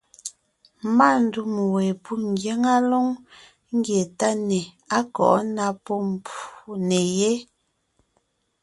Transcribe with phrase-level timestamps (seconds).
[0.95, 3.07] Má ndûm we pû ngyáŋa lóŋ
[3.75, 4.59] ńgie táne
[4.97, 5.95] á kɔ̌ ná pó
[6.87, 7.31] nè yé.